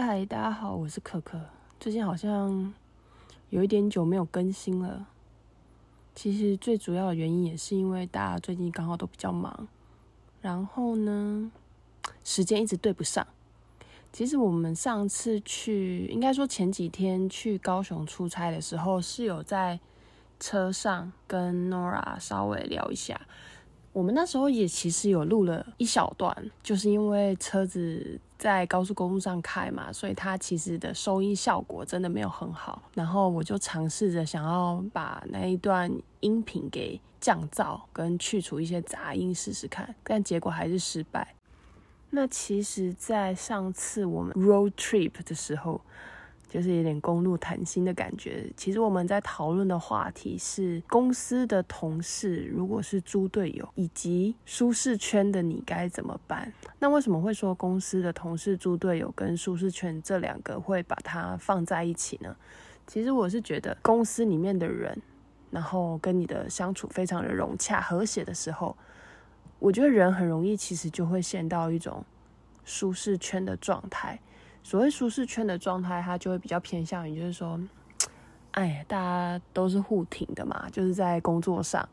[0.00, 1.38] 嗨，大家好，我是可可。
[1.78, 2.72] 最近好像
[3.50, 5.06] 有一点久没有更新了。
[6.14, 9.68] 其实最主要的原因也是因为大家最近刚好都比较忙，
[10.40, 11.52] 然后呢，
[12.24, 13.26] 时间一直对不上。
[14.14, 19.78] 其实我们上次去，应该说前几天去高雄出差的时候，是有在
[20.40, 23.20] 车上跟 Nora 稍微聊一下。
[23.92, 32.82] 我们那时候也其实有录了一小段，就是因为车子在高速公路上开嘛，所以它其实的收音效果真的没有很好。
[32.94, 41.34] 然后我就尝试着想要把那一段音频给降噪跟去除一些杂音试试看，但结果还是失败。
[42.10, 45.80] 那其实，在上次我们 road trip 的时候。
[46.52, 48.44] 就是有点公路谈心的感觉。
[48.58, 56.52] 其实我们在讨论的话题是公司的同事如果是猪队友，以及舒适圈的你该怎么办？
[56.78, 62.36] 那为什么会说公司的同事猪队友跟舒适圈这两个会把它放在一起呢？
[62.86, 65.00] 其实我是觉得公司里面的人，
[65.50, 68.76] 然后跟你的相处非常的融洽和谐的时候，
[69.58, 72.04] 我觉得人很容易其实就会陷到一种
[72.62, 74.20] 舒适圈的状态。
[74.64, 77.60] 所谓舒适圈的状态，它就会比较偏向于，就是说，
[78.52, 81.86] 哎，大家都是互挺的嘛，就是在工作上，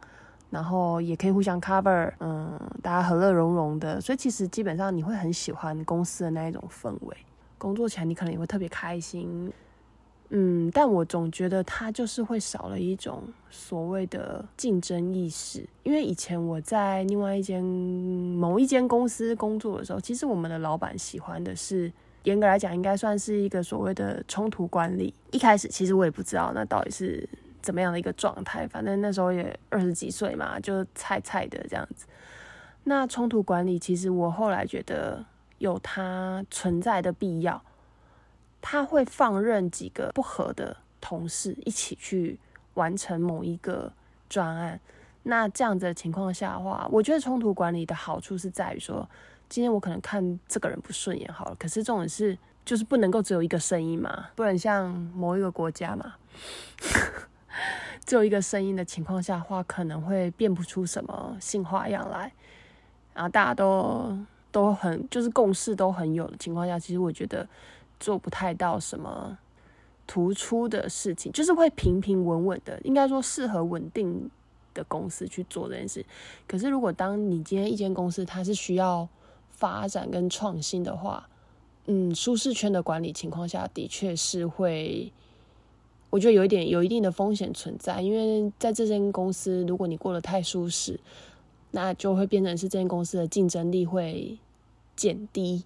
[0.52, 7.18] 然后也可以互相 cover，嗯，大家和乐融融的，所以其实基本上你会很喜欢公司的那一种氛围，
[7.58, 9.52] 工作起来你可能也会特别开心，
[10.30, 21.92] 嗯，但我总觉得它就是会少了一种所谓的竞争意识，因为以前我在另外一间某一间公司工作的时候，其实我们的老板喜欢的是。
[22.24, 25.14] 严格来讲，应该算是一个所谓的冲突管理。
[25.32, 27.28] 一开始其实我也不知道那到底是
[27.62, 32.06] 怎么样的一个状态，反正那时候也二十几岁嘛，就菜菜的这样子。
[32.84, 35.26] 那冲突管理其实我后来觉得
[35.60, 37.62] 有它存在的必要，
[38.62, 42.38] 他会放任几个不合的同事一起去
[42.74, 43.92] 完成某一个
[44.28, 44.80] 专案。
[45.24, 49.10] 那这样子的情况下的话，我觉得冲突管理的好处是在于说。
[49.50, 56.14] 今天我可能看这个人不顺眼好了，可是这种是就是不能够只有一个声音嘛，不能像某一个国家嘛，
[58.06, 62.32] 只有一个声音的情况下话，可能会变不出什么新花样来。
[63.14, 64.16] 然后大家都
[64.52, 67.48] 都很就是共识都很有的情况下，其实我觉得
[68.00, 69.38] 做不太到什么
[70.06, 74.30] 突出的事情，就是会平平稳稳的，应该说适合稳定
[74.74, 76.06] 的公司去做这件事。
[76.48, 79.10] 可是如果当你今天一间公司它是需要
[79.60, 81.28] 发展跟创新的话，
[81.86, 85.12] 嗯，舒适圈的管理情况下的确是会，
[86.10, 90.98] 我觉得有一点有一定的风险存在，因为在这间公司，如果你过得太舒适，
[91.72, 94.38] 那就会变成是这间公司的竞争力会
[94.96, 95.66] 减低，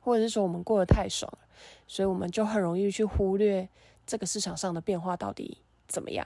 [0.00, 1.28] 或者是说我们过得太爽，
[1.88, 3.68] 所以我们就很容易去忽略
[4.06, 5.58] 这个市场上的变化到底
[5.88, 6.24] 怎么样，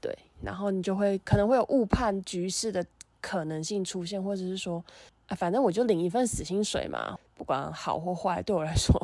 [0.00, 2.84] 对，然后你就会可能会有误判局势的
[3.20, 4.84] 可能性出现，或者是说。
[5.26, 8.94] 啊，反正我就领一份死薪水嘛，不管好或坏，对我来说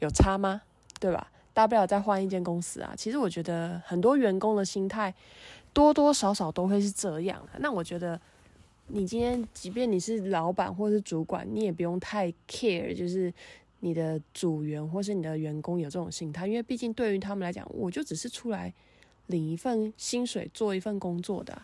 [0.00, 0.62] 有差吗？
[0.98, 1.30] 对吧？
[1.54, 2.92] 大不了再换一间公司啊。
[2.96, 5.14] 其实我觉得很多员工的心态
[5.72, 7.58] 多多少少都会是这样的。
[7.60, 8.20] 那我觉得
[8.88, 13.32] 你今天即便你是老板或是主管，你也不用太 care，就是
[13.78, 18.74] 你的组员或是你的员工有这种心态，因为毕竟对于他们来讲，我就只是出来
[19.26, 21.62] 领一份薪水，做一份工作的，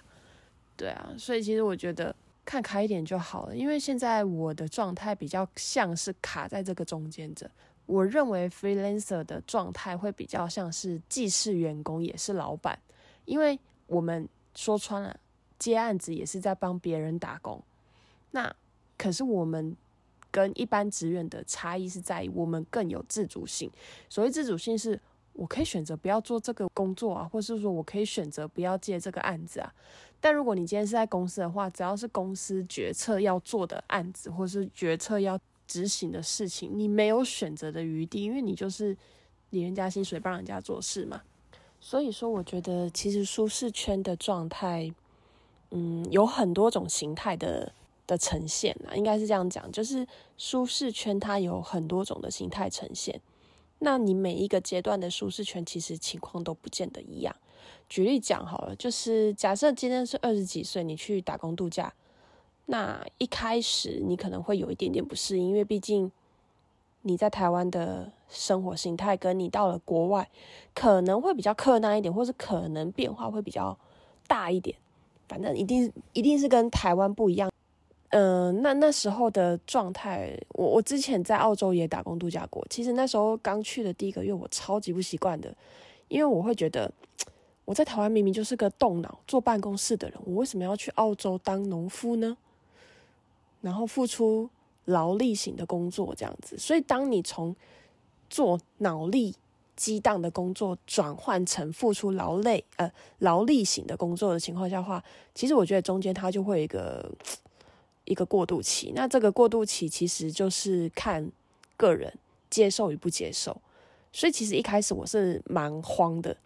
[0.77, 1.11] 对啊。
[1.19, 2.15] 所以其实我觉得。
[2.45, 7.51] 看开一点就好了，因为现在我的状态比较像是卡在这个中间者。
[7.87, 12.79] 我认为 freelancer 的状态会比较像是既是员工也是老板，
[13.25, 15.19] 因为我们说穿了
[15.59, 17.63] 接案子也是在帮别人打工。
[18.31, 18.55] 那
[18.97, 19.77] 可是我们
[20.31, 23.71] 跟一般职员的差异是在于我们更有自主性。
[24.09, 25.01] 所谓自主性是。
[25.35, 29.73] 我可以选择不要做这个工作啊，或是说我可以选择不要接这个案子啊。
[30.21, 38.97] 但如果你今天是在公司的话，只要是公司决策要做的案子，或是决策要执行的事情，你没有选择的余地，因为你就是
[39.51, 41.21] 领人家薪水帮人家做事嘛。
[41.81, 44.91] 所以说，我觉得其实舒适圈的状态，
[45.73, 47.71] 嗯，有很多种形态的
[48.07, 50.07] 的呈现啊，应该是这样讲，就是
[50.39, 53.21] 舒适圈它有很多种的形态呈现。
[53.85, 57.37] 那你每一个阶段的舒适圈，其实情况都不见得一样。
[57.87, 61.93] 举例讲好了，就是假设今天是二十几岁，你去打工度假，
[62.65, 66.11] 那一开始你可能会有一点点不适应，因为毕竟
[67.03, 70.31] 你在台湾的生活形态，跟你到了国外
[70.75, 73.79] 可能会比较困难一点，或是可能变化会比较
[74.27, 74.75] 大一点。
[75.29, 77.51] 反正一定一定是跟台湾不一样。
[78.17, 82.65] 嗯，那那时候的状态，我我之前在澳洲也打工度假过。
[82.71, 85.53] 其实那时候刚去的第一个月，我超级不习惯的，
[86.07, 86.89] 因为我会觉得
[87.65, 92.37] 我在台湾明明就是个动脑坐办公室的人，我为什么要去澳洲当农夫呢？
[93.63, 94.49] 然后付出
[94.85, 96.57] 劳力型的工作这样子。
[96.57, 97.57] 所以当你从
[98.31, 99.35] 做脑力
[99.75, 102.89] 激荡的工作转换成付出劳累呃
[103.19, 105.03] 劳力型的工作的情况下话，
[105.35, 107.11] 其实我觉得中间它就会有一个。
[108.05, 111.31] 一个过渡期，那这个过渡期其实就是看
[111.77, 112.13] 个人
[112.51, 113.61] 接受与不接受，
[114.13, 116.37] 所以其实一开始我是蛮慌的，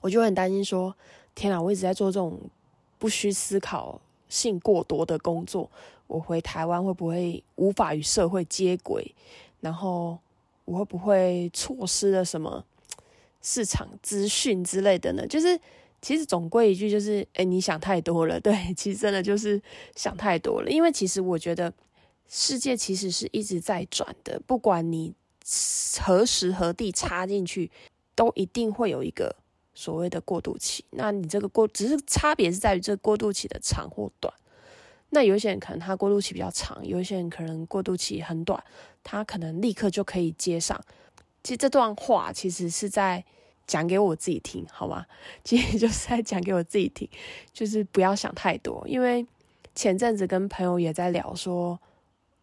[0.00, 0.94] 我就很担心说：
[1.34, 2.38] 天啊，我一直在做这种
[2.98, 5.70] 不需思考性过多的工作，
[6.06, 9.14] 我回台湾会不会无法与社会接轨？
[9.60, 10.18] 然后
[10.64, 12.64] 我会不会错失了什么
[13.40, 15.26] 市场资讯之类的呢？
[15.26, 15.60] 就是。
[16.02, 18.38] 其实总归一句就是，哎，你想太多了。
[18.42, 19.62] 对，其实真的就是
[19.94, 20.68] 想太多了。
[20.68, 21.72] 因为其实我觉得
[22.28, 25.14] 世界其实是一直在转的，不管你
[26.00, 27.70] 何时何地插进去，
[28.16, 29.36] 都一定会有一个
[29.74, 30.84] 所谓的过渡期。
[30.90, 34.34] 那你这个过，只是差别是在于这个过渡期的长或短。
[35.10, 38.60] 那有些人可能他过渡期比较长，有些人可能过渡期很短，
[39.04, 40.84] 他可能立刻就可以接上。
[41.44, 43.24] 其实这段话其实是在。
[43.66, 45.06] 讲给我自己听，好吗？
[45.44, 47.08] 其实就是在讲给我自己听，
[47.52, 48.82] 就是不要想太多。
[48.86, 49.26] 因为
[49.74, 51.80] 前阵子跟朋友也在聊说，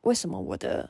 [0.02, 0.90] 为什么我的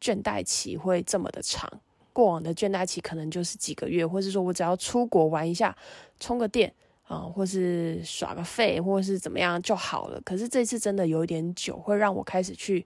[0.00, 1.70] 倦怠期会这么的长？
[2.12, 5.74] 过往的倦怠期可能就是几个月，或是说我只要出国玩一下，
[6.20, 6.72] 充个电
[7.04, 10.20] 啊，或是耍个废，或是怎么样就好了。
[10.22, 12.84] 可是这次真的有一点久，会让我开始去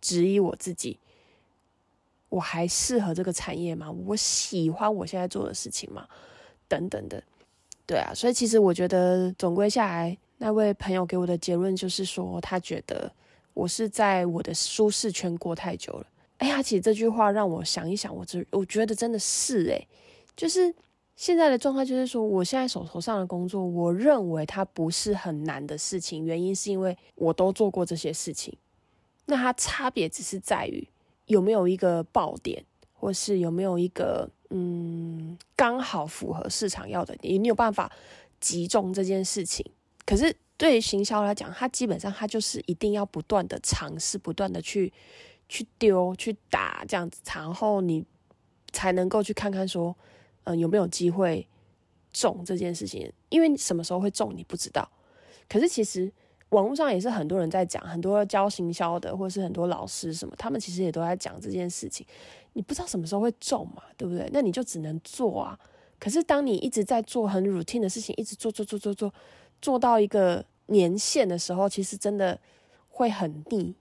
[0.00, 0.98] 质疑我自己。
[2.28, 3.90] 我还适合这个产业吗？
[4.06, 6.06] 我喜欢我现在做的事情吗？
[6.68, 7.22] 等等的，
[7.86, 13.10] 对啊，所以其实我觉得总归下来，那位朋友给我的结论就是说，他觉得
[13.54, 16.06] 我是在我的舒适圈过太久了。
[16.36, 19.88] 哎呀，其实这句话让我想一想，我这我觉得真的是诶，
[20.36, 20.72] 就是
[21.16, 28.54] 现在的状态就是说，我现在手头上的工作，我认为它不是很难的事情，原因是因为我都做过这些事情，
[29.24, 30.86] 那它差别只是在于。
[31.28, 37.42] 有没有一个爆点，或是有没有一个嗯刚好符合市场要的点？
[37.42, 37.90] 你有办法
[38.40, 39.64] 集中这件事情？
[40.04, 44.92] 可是对行销来讲，它基本上它就是一定要不断的尝试，不断的去
[45.48, 48.04] 去丢、去打这样子，然后你
[48.72, 49.96] 才能够去看看说，
[50.44, 51.46] 嗯有没有机会
[52.12, 53.12] 中这件事情？
[53.28, 54.90] 因为什么时候会中你不知道。
[55.48, 56.12] 可是其实。
[56.50, 62.06] 网络上也是很多人在讲，很多教行销的，或者是很多老师什么，他们其实也都在讲这件事情。
[62.54, 64.28] 你不知道什么时候会中嘛，对不对？
[64.32, 65.58] 那你就只能做啊。
[65.98, 69.12] 可是当你一直在做很 routine 的事情，一直做做做做做，
[69.60, 72.38] 做到一个年限的时候，其实真的
[72.88, 73.74] 会很腻。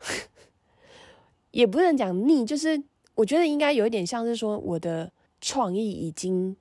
[1.50, 2.82] 也不能讲腻，就是
[3.14, 5.10] 我觉得应该有一点像是说，我的
[5.40, 6.56] 创意已经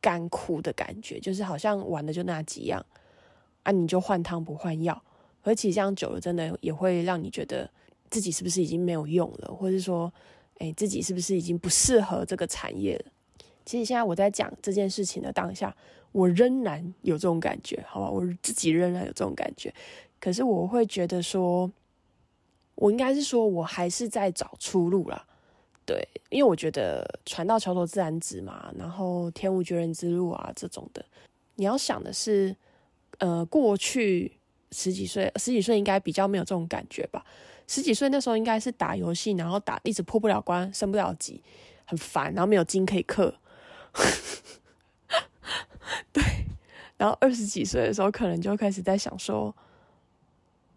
[0.00, 2.84] 干枯的感觉，就是好像玩的就那几样。
[3.62, 5.00] 啊，你就换汤不换药，
[5.42, 7.70] 而且这样久了，真的也会让你觉得
[8.10, 10.12] 自己是不是已经没有用了，或者说，
[10.58, 13.12] 哎，自己是不是已经不适合这个产业了？
[13.64, 15.74] 其实现在我在讲这件事情的当下，
[16.10, 18.10] 我仍然有这种感觉，好吧？
[18.10, 19.72] 我自己仍然有这种感觉，
[20.18, 21.70] 可是我会觉得说，
[22.74, 25.24] 我应该是说我还是在找出路啦。
[25.86, 31.04] 对，因为我觉得船到桥头自然直嘛，然后天无绝人之路啊这种的，
[31.54, 32.56] 你要想的是。
[33.22, 34.32] 呃，过去
[34.72, 37.24] 十几岁，十几岁应该比较没有这种感觉吧。
[37.68, 41.40] 十几岁那时候应该是打游戏，然后打一直破不了关，升不了级，
[41.84, 43.32] 很烦，然后没有金可以氪。
[46.12, 46.20] 对，
[46.96, 49.54] 然后二十几岁的时候，可能就开始在想说，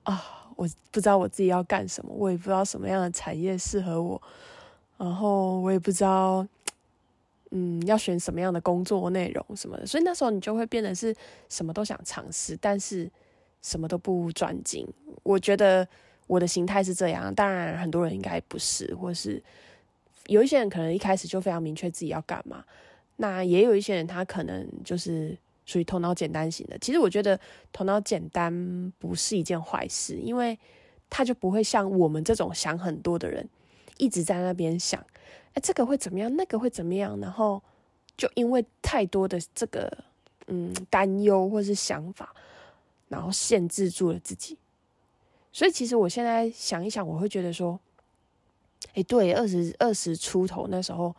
[0.04, 4.22] 啊，我不知道我自己要干什么，我也不知道什么样的产业适合我，
[4.98, 6.48] 然后我也不知道。
[7.52, 11.16] 嗯，要选什么样的工作内容什么的，所以那时候你就会变得是
[11.48, 13.10] 什么都想尝试，但是
[13.62, 14.86] 什么都不专精。
[15.24, 15.88] 我觉得
[16.28, 19.42] 我的心态是这样，当然很多人应该不是，或是
[20.26, 22.66] 有一些人可能一开始就非常明确自己要干嘛。
[23.18, 26.78] 那也有一些人他可能就是属于头脑简单型的。
[26.80, 27.40] 其实我觉得
[27.72, 30.58] 头脑简单不是一件坏事，因为
[31.10, 33.48] 他就不会像我们这种想很多的人
[33.98, 35.02] 一直在那边想。
[35.56, 36.34] 哎，这个会怎么样？
[36.36, 37.20] 那个会怎么样？
[37.20, 37.62] 然后
[38.16, 39.92] 就因为太多的这个
[40.48, 42.34] 嗯担忧或是想法，
[43.08, 44.58] 然后限制住了自己。
[45.52, 47.80] 所以其实我现在想一想，我会觉得说，
[48.94, 51.16] 哎，对，二十二十出头那时候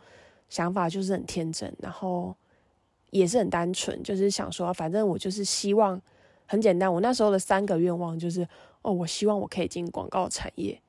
[0.49, 2.33] 想法就是很天真，然后
[3.09, 6.01] 也是很单纯，就是想说，反正我就是希望
[6.45, 6.91] 很简单。
[6.91, 8.47] 我那时候的三个愿望就是。
[8.83, 10.79] 哦，我希望我可以进广告产业，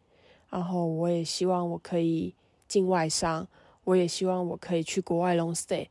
[0.50, 2.32] 然后我也希望我可以
[2.68, 3.48] 境外商，
[3.84, 5.88] 我也希望我可以去国外 long stay。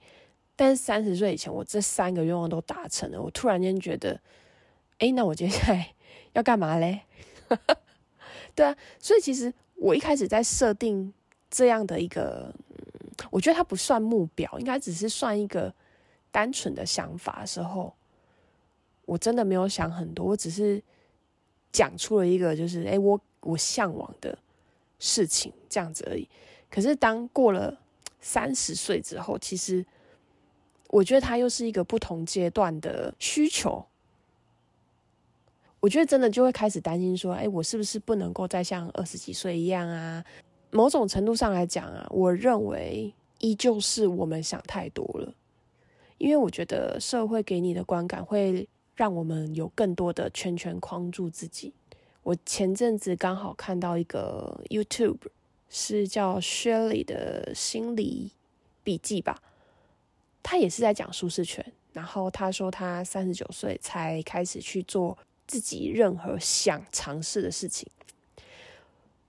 [0.55, 4.19] 但是三十岁以前，我这三个愿望都达成了，我突然间觉得，
[4.99, 5.93] 哎，那我接下来
[6.33, 7.01] 要干嘛嘞？
[8.55, 11.13] 对啊，所以其实我一开始在设定
[11.51, 12.51] 这样的一个，
[13.29, 15.71] 我觉得它不算目标，应该只是算一个
[16.31, 17.93] 单纯的想法的时候，
[19.05, 20.81] 我真的没有想很多，我只是
[21.71, 24.35] 讲出了一个就是，哎，我我向往的
[24.97, 26.27] 事情这样子而已。
[26.69, 27.79] 可是当过了
[28.19, 29.85] 三十岁之后，其实
[30.89, 33.85] 我觉得它又是一个不同阶段的需求。
[35.79, 40.25] 我觉得真的就会开始担心说，哎，我是不是不能够再像二十几岁一样啊？
[40.71, 45.33] 某种程度上来讲啊，我认为依旧是我们想太多了，
[46.17, 51.73] 因为我觉得社会给你的观感会让我们有更多的圈圈框住自己。
[52.23, 55.19] 我前阵子刚好看到一个 YouTube，
[55.69, 58.31] 是叫 Shirley 的心理
[58.83, 59.41] 笔记吧，
[60.43, 65.17] 他也是在讲舒适圈，然后他说他三十九岁才开始去做。
[65.49, 67.89] 自己任何想尝试的事情，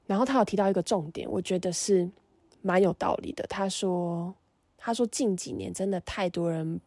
[0.09, 2.11] 然后他有提到一个重点，我觉得是
[2.61, 3.47] 蛮有道理的。
[3.47, 4.35] 他说
[4.77, 6.81] ：“他说近几年真的太多人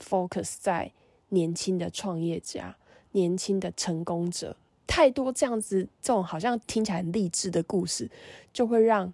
[0.00, 0.90] focus 在
[1.28, 2.74] 年轻的创业家、
[3.12, 4.56] 年轻的成功者，
[4.88, 8.10] 太多这样子这种好像听起来很励志的故事，
[8.52, 9.12] 就会让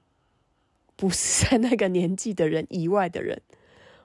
[0.97, 3.43] 不是 在那个年纪的人以外的人，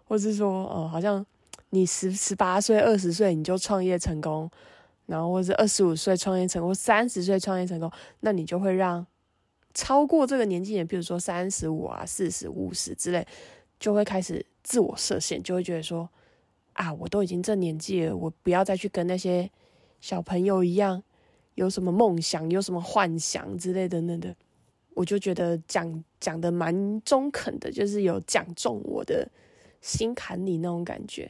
[0.03, 1.25] 或是说，呃，好像
[1.69, 4.51] 你十十八岁、二十岁你就创业成功。”
[5.09, 9.03] 然后或是二十五岁创业成功，三十岁创业成功，那你就会让
[9.73, 13.25] 超过这个年纪人，比如说三十五啊、四十五十之类，
[13.79, 16.07] 就会开始自我设限，就会觉得说
[16.73, 19.49] 啊，我都已经这年纪了，我不要再去跟那些
[19.99, 21.01] 小朋友一样，
[21.59, 24.33] 有什么梦想、有什么幻想之类的那的。
[24.93, 29.29] 我就觉得讲讲的蛮中肯的，就是有讲中我的
[29.81, 31.29] 心坎里那种感觉。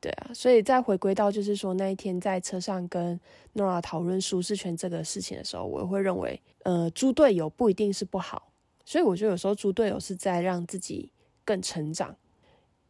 [0.00, 3.18] 对啊，所以再回归到就是说那一天在车上跟
[3.52, 8.50] 诺拉讨论舒适圈这个事情的时候，我会认为，呃，猪队友不一定是不好，
[8.84, 11.12] 所以我觉得有时候猪队友是在让自己
[11.44, 12.16] 更成长，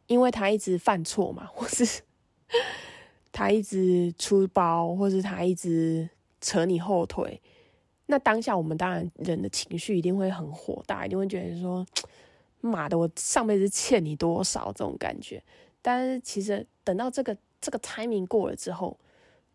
[0.07, 2.01] 因为他一直犯错嘛，或是
[3.33, 6.07] 他一直出包，或是他一直
[6.41, 7.39] 扯你后腿，
[8.07, 11.85] 那当下我们当然人的情绪一定会很火大，一定会觉得说，
[12.59, 15.41] 妈的，我上辈子欠你多少这种感觉。
[15.81, 18.99] 但是其实等到这个这个 timing 过了之后，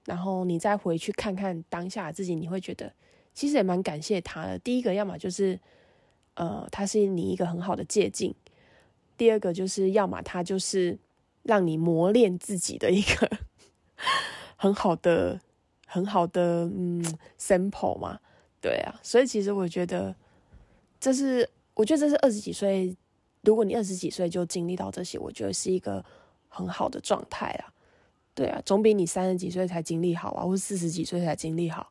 [0.06, 2.92] 然后你再回去看看当下自己，你会觉得
[3.34, 4.58] 其实也蛮感谢他的。
[4.58, 5.58] 第一个，要么就是
[6.34, 8.32] 呃，他是你一个很好的借鉴；
[9.16, 10.98] 第二个，就是要么他就是
[11.42, 13.30] 让你磨练自己的一个
[14.56, 15.40] 很好的、
[15.86, 17.02] 很好的嗯
[17.38, 18.20] sample 嘛。
[18.60, 20.14] 对啊，所以其实我觉得
[21.00, 22.94] 这是，我觉得这是二十几岁。
[23.42, 26.04] 如果你二十几岁就经历到这些，我觉得是一个
[26.48, 27.72] 很好的状态啊。
[28.34, 31.88] 对啊，总比你三十几岁才经历好啊，或四十几岁才经历好。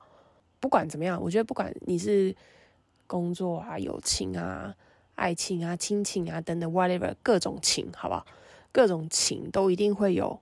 [0.59, 2.35] 不管怎么样，我觉得不管你是
[3.07, 4.75] 工作啊、友情啊、
[5.15, 8.25] 爱情啊、亲情啊等等，whatever 各种情，好不好？
[8.73, 10.37] 各种情都一定会有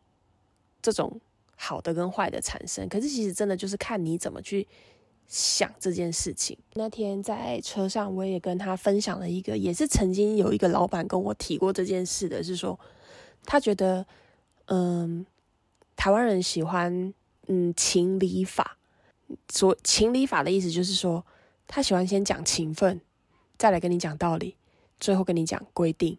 [0.82, 1.22] 这种
[1.64, 2.90] 好的跟坏的产生。
[2.90, 4.68] 可是其实真的就是看你怎么去。
[5.26, 12.78] 想这件事情，那天在车上，我也跟他分享了一个，也是曾经有一个老板跟我提过这件事的，是说
[13.46, 14.06] 他觉得，
[14.66, 15.26] 嗯，
[15.96, 17.14] 台湾人喜欢
[17.48, 18.78] 嗯情理法，
[19.52, 21.26] 说情理法的意思就是说，
[21.68, 23.02] 他喜欢先讲情分，
[23.58, 24.58] 再来跟你讲道理，
[25.00, 26.18] 最后跟你讲规定。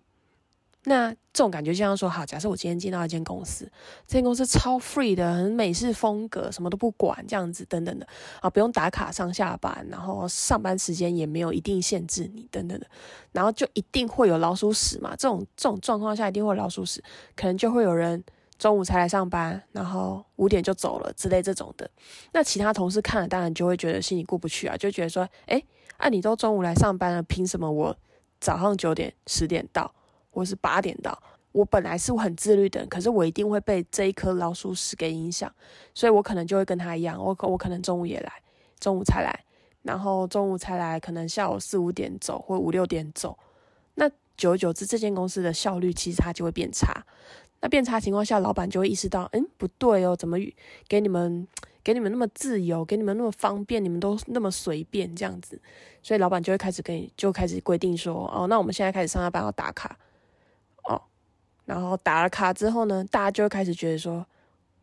[0.87, 3.65] 那这种感觉就像说，好，假设我今天进到一间公司，
[4.07, 8.07] 这间公司超 free 的，很美式风格，什么都不管，这样子等等的
[8.41, 12.87] 啊，不用打卡上下班，然后上班时间也没有一定限制你等等的，
[13.33, 17.03] 然后就一定会有老鼠屎嘛，这种这种状况下一定会有老鼠屎，
[17.35, 18.23] 可能就会有人
[18.59, 21.91] 中午才来上班，然后五点就走了之类这种的。
[22.33, 25.63] 那其他同事看了，当然就会觉得心里过不去啊，就觉得说，哎，
[25.97, 27.97] 啊你都中午来上班了，凭什么我
[28.39, 29.91] 早上九点十点到？
[30.35, 31.17] 我是八点到，
[31.53, 35.51] 我本来是很自律的，可是我一定会被这一颗老鼠屎给影响，
[35.95, 38.33] 所以我可能就会跟他一样，我我可能中午也来，
[38.81, 39.45] 中午才来，
[39.83, 43.39] 然后中午才来，可能下午四五点走或五六点走，
[43.95, 47.05] 那久而久之，这间公司的效率其实它就会变差。
[47.61, 50.37] 那变差情况下，老板就会意识到，嗯，不对哦，怎么
[50.87, 51.49] 给你们
[51.83, 55.59] 给你们那么自由，给你们那么方便，你们都那么随便这样子，
[56.03, 59.97] 所以老板就会开始跟你就开始规定说，哦，那我们现在开始上下班要打卡。
[61.65, 64.27] 然后打了卡之后呢，大家就会开始觉得说，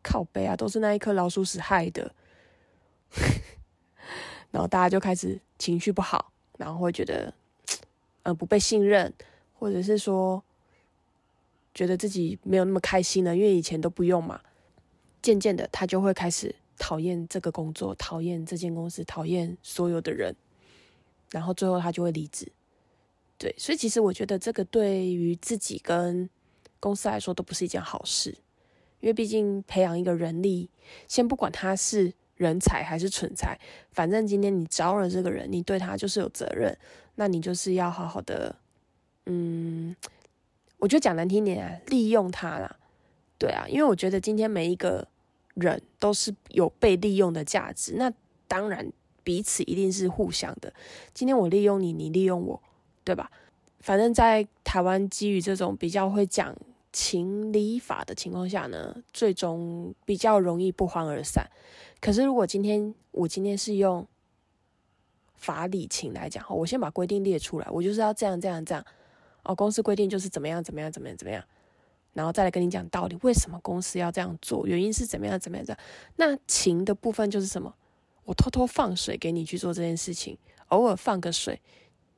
[0.02, 2.14] 靠背啊，都是那一颗老鼠屎害的。
[4.50, 7.32] 然后大家就开始情绪不好，然后会觉得，
[8.22, 9.12] 呃，不被信任，
[9.54, 10.42] 或者是说，
[11.74, 14.40] 觉得自己没有那么开心了，因为以前都不用嘛。
[15.22, 20.34] 渐渐的，他就会开始讨厌这个工作，讨厌这间公司，讨厌所有的人，
[21.30, 22.50] 然后最后他就会离职。
[23.38, 26.28] 对，所以其实我觉得这个对于自己跟
[26.82, 28.36] 公司来说都不是一件好事，
[29.00, 30.68] 因为毕竟培养一个人力，
[31.06, 32.12] 先不管他是。
[32.34, 33.56] 人才还是蠢才，
[33.92, 36.76] 反正今天你招了这个人，你对他就是有责任，
[37.14, 38.56] 那你就是要好好的，
[39.26, 39.94] 嗯，
[40.78, 42.76] 我觉得讲难听点啊，利用他啦，
[43.38, 45.06] 对啊，因为我觉得今天每一个
[45.54, 48.12] 人都是有被利用的价值，那
[48.48, 48.90] 当然
[49.22, 50.72] 彼此一定是互相的。
[51.14, 52.60] 今天我利用你，你利用我，
[53.04, 53.30] 对吧？
[53.78, 56.56] 反正，在台湾基于这种比较会讲
[56.92, 61.50] 情理法的情况下呢，最终比较容易不欢而散。
[62.00, 64.06] 可是，如果今天我今天是用
[65.36, 68.84] 法理情来讲，我先把规定列出来，我就是要这样这样这样，
[69.42, 71.42] 哦，公司规定就是怎么样怎么样怎么样怎么样，
[72.12, 75.66] 然后再来跟你讲道理，为什么公司要这样做，原因是怎么样怎么样。
[76.16, 77.74] 那情的部分就是什么？
[78.24, 81.60] 我偷偷放水给你去做这件事情，偶尔放个水，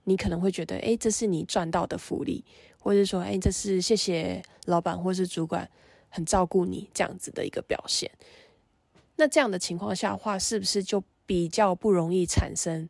[0.04, 2.44] 你可能会觉得，哎，这是你赚到的福利，
[2.84, 5.66] 或者说，哎，这是谢谢老板或是主管
[6.10, 8.10] 很照顾你这样子的一个表现。
[9.16, 12.86] 那这样的情况下话，是不是就比较不容易产生，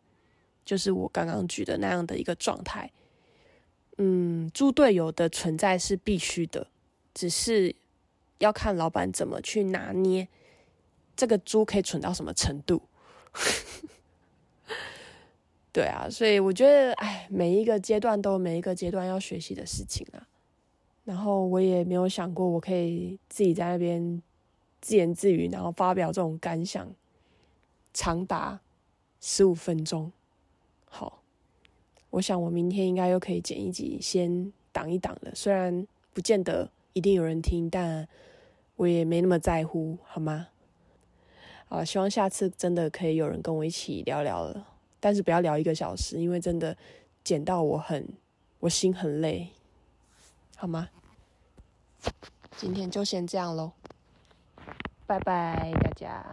[0.64, 2.90] 就是我刚刚举的那样的一个状态？
[3.98, 6.66] 嗯，猪队友的存在是必须的，
[7.14, 7.76] 只是
[8.38, 10.26] 要看老板怎么去拿捏
[11.14, 12.82] 这个猪可以蠢到什么程度。
[15.74, 20.26] 对啊，所以我觉得，哎，每一个阶段都有每一个阶段要学习的事情啊。
[21.04, 24.22] 然后我也没有想过，我可以自己在那边。
[24.80, 26.86] 自言自语，然后发表这种感想，
[27.94, 28.60] 长达
[29.18, 30.12] 十五分钟。
[30.90, 31.22] 好，
[32.10, 35.34] 我想我明天应该又可以剪一集，先挡一挡了。
[35.34, 38.06] 虽然不见得一定有人听，但
[38.76, 40.48] 我也没那么在乎，好吗？
[41.64, 44.66] 好，希望下次真的可以有人跟我一起聊聊了，
[45.04, 46.74] 但是不要聊一个小时，因为真的
[47.22, 48.08] 剪到我很，
[48.58, 49.50] 我心很累，
[50.56, 50.88] 好吗？
[52.56, 53.72] 今天就先这样喽。
[55.06, 56.24] 拜拜，大家。